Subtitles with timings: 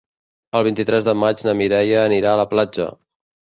[0.59, 2.93] El vint-i-tres de maig na Mireia anirà a la platja.